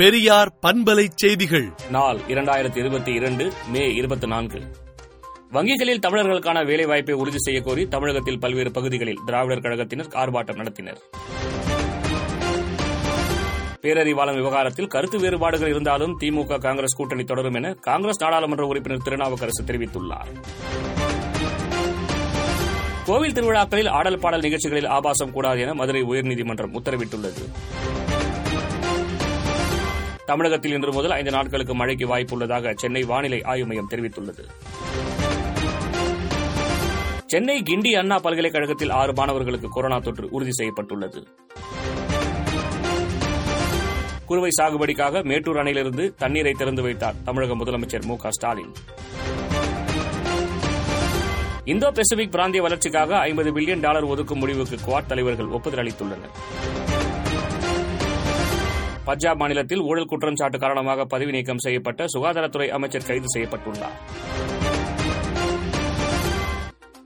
பெரியார் 0.00 0.52
பண்பலை 0.62 1.08
செய்திகள். 1.14 1.72
நாள் 1.90 2.18
இரண்டாயிரத்தி 2.28 2.78
இருபத்தி 2.78 3.12
இரண்டு 3.12 3.52
மே 3.68 3.94
இருபத்தி 3.94 4.26
நான்கு. 4.26 4.60
வங்கிகளில் 5.50 5.98
தமிழர்களுக்கான 5.98 6.64
வேலைவாய்ப்பை 6.66 7.12
உறுதி 7.12 7.38
செய்ய 7.38 7.60
கோரி 7.60 7.88
தமிழகத்தில் 7.88 8.38
பல்வேறு 8.38 8.70
பகுதிகளில் 8.70 9.18
திராவிடர் 9.26 9.62
கழகத்தினர் 9.62 10.12
ஆர்ப்பாட்டம் 10.14 10.60
நடத்தினர். 10.60 10.96
பேரறிவாளன் 13.82 14.34
விவகாரத்தில் 14.34 14.86
கருத்து 14.86 15.18
வேறுபாடுகள் 15.18 15.68
இருந்தாலும் 15.68 16.20
திமுக 16.20 16.58
காங்கிரஸ் 16.58 16.96
கூட்டணி 16.96 17.24
தொடரும் 17.24 17.54
என 17.54 17.74
காங்கிரஸ் 17.74 18.22
நாடாளுமன்ற 18.22 18.66
உறுப்பினர் 18.66 19.02
திருநாவுக்கரசு 19.04 19.64
தெரிவித்துள்ளார். 19.64 20.30
கோவில் 23.04 23.32
திருவிழாக்களில் 23.32 23.88
ஆடல் 23.88 24.18
பாடல் 24.18 24.40
நிகழ்ச்சிகளில் 24.40 24.86
ஆபாசம் 24.86 25.32
கூடாது 25.32 25.60
என 25.60 25.74
மதுரை 25.74 26.02
உயர்நீதிமன்றம் 26.02 26.76
உத்தரவிட்டுள்ளது. 26.82 27.44
தமிழகத்தில் 30.30 30.74
இன்று 30.76 30.92
முதல் 30.92 31.10
ஐந்து 31.10 31.30
நாட்களுக்கு 31.30 31.74
மழைக்கு 31.74 32.06
வாய்ப்புள்ளதாக 32.10 32.74
சென்னை 32.82 33.02
வானிலை 33.02 33.42
ஆய்வு 33.42 33.66
மையம் 33.66 33.88
தெரிவித்துள்ளது. 33.92 34.42
சென்னை 37.32 37.56
கிண்டி 37.68 37.90
அண்ணா 38.00 38.16
பல்கலைக்கழகத்தில் 38.18 38.92
ஆறு 39.00 39.12
மாணவர்களுக்கு 39.12 39.68
கொரோனா 39.68 39.98
தொற்று 39.98 40.26
உறுதி 40.30 40.50
செய்யப்பட்டுள்ளது. 40.50 41.20
குறுவை 44.24 44.50
சாகுபடிக்காக 44.58 45.22
மேட்டூர் 45.24 45.60
அணையிலிருந்து 45.62 46.06
தண்ணீரை 46.22 46.52
திறந்து 46.52 46.82
வைத்தார் 46.82 47.18
தமிழக 47.24 47.54
முதலமைச்சர் 47.54 48.06
மு 48.10 48.16
ஸ்டாலின். 48.28 48.72
இந்தோ 51.64 51.90
பசிபிக் 51.90 52.32
பிராந்திய 52.36 52.62
வளர்ச்சிக்காக 52.62 53.18
ஐம்பது 53.28 53.50
பில்லியன் 53.56 53.84
டாலர் 53.86 54.08
ஒதுக்கும் 54.12 54.42
முடிவுக்கு 54.44 54.78
குவாட் 54.86 55.10
தலைவர்கள் 55.12 55.52
ஒப்புதல் 55.56 55.82
அளித்துள்ளனர். 55.84 56.34
பஞ்சாப் 59.04 59.36
மாநிலத்தில் 59.36 59.80
ஊழல் 59.80 60.06
குற்றம் 60.06 60.36
சாட்டு 60.36 60.58
காரணமாக 60.58 61.04
பதவி 61.04 61.30
நீக்கம் 61.30 61.58
செய்யப்பட்ட 61.58 62.04
சுகாதாரத்துறை 62.18 62.68
அமைச்சர் 62.68 63.06
கைது 63.06 63.26
செய்யப்பட்டுள்ளார். 63.38 63.96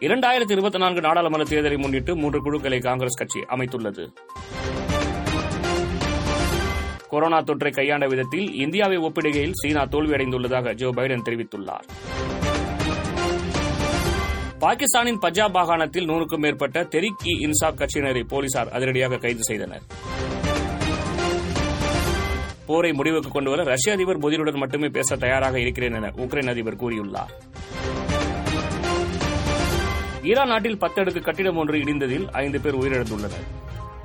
இரண்டாயிரத்தி 0.00 0.50
இருபத்தி 0.50 0.78
நான்கு 0.78 1.00
நாடாளுமன்ற 1.00 1.56
தேர்தலை 1.56 1.78
முன்னிட்டு 1.78 2.16
மூன்று 2.16 2.42
குழுக்களை 2.42 2.78
காங்கிரஸ் 2.78 3.14
கட்சி 3.14 3.40
அமைத்துள்ளது. 3.48 4.12
கொரோனா 7.08 7.40
தொற்றை 7.40 7.72
கையாண்ட 7.72 8.06
விதத்தில் 8.06 8.54
இந்தியாவை 8.54 8.98
ஒப்பிடுகையில் 8.98 9.52
சீனா 9.52 9.82
தோல்வியடைந்துள்ளதாக 9.84 10.74
ஜோ 10.74 10.88
பைடன் 10.88 11.24
தெரிவித்துள்ளார். 11.24 11.86
பாகிஸ்தானின் 14.58 15.18
பஞ்சாப் 15.18 15.56
மாகாணத்தில் 15.56 16.08
நூறுக்கும் 16.08 16.38
மேற்பட்ட 16.38 16.84
தெரிக் 16.84 17.22
இ 17.24 17.46
இன்சாப் 17.46 17.74
கட்சியினரை 17.76 18.24
போலீசார் 18.28 18.68
அதிரடியாக 18.68 19.16
கைது 19.16 19.44
செய்தனர். 19.44 19.82
போரை 22.72 22.92
முடிவுக்கு 22.92 23.30
கொண்டுவர 23.30 23.62
ரஷ்ய 23.64 23.92
அதிபர் 23.92 24.18
புதினுடன் 24.18 24.60
மட்டுமே 24.62 24.88
பேச 24.88 25.16
தயாராக 25.16 25.60
இருக்கிறேன் 25.60 25.94
என 25.94 26.12
உக்ரைன் 26.16 26.50
அதிபர் 26.50 26.80
கூறியுள்ளார். 26.82 27.32
ஈரான் 30.22 30.48
நாட்டில் 30.48 30.76
பத்தடுக்கு 30.76 31.20
கட்டிடம் 31.22 31.56
ஒன்று 31.56 31.78
இடிந்ததில் 31.78 32.26
ஐந்து 32.32 32.60
பேர் 32.60 32.76
உயிரிழந்துள்ளனர். 32.76 33.46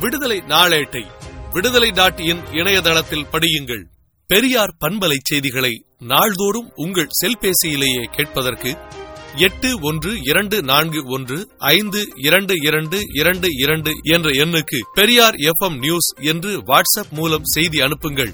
விடுதலை 0.00 0.38
நாளேட்டை 0.48 1.04
விடுதலை 1.52 1.90
டாட் 1.90 2.20
இன் 2.20 2.42
இணையதளத்தில் 2.52 3.26
படியுங்கள். 3.32 3.84
பெரியார் 4.26 4.76
பண்பலை 4.84 5.16
செய்திகளை 5.22 5.72
நாள்தோறும் 5.98 6.70
உங்கள் 6.74 7.14
செல்பேசியிலேயே 7.20 8.04
கேட்பதற்கு 8.16 8.70
எட்டு 9.36 9.70
ஒன்று 9.82 10.12
இரண்டு 10.22 10.62
நான்கு 10.62 11.00
ஒன்று 11.06 11.38
ஐந்து 11.58 12.00
இரண்டு 12.16 12.54
இரண்டு 12.62 12.98
இரண்டு 13.14 13.48
இரண்டு 13.64 13.90
என்ற 14.02 14.30
எண்ணுக்கு 14.44 14.78
பெரியார் 14.94 15.36
எஃப் 15.50 15.72
நியூஸ் 15.78 16.08
என்று 16.20 16.52
வாட்ஸ்அப் 16.58 17.10
மூலம் 17.10 17.44
செய்தி 17.44 17.80
அனுப்புங்கள். 17.80 18.32